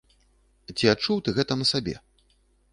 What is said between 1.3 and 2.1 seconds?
гэта на сабе?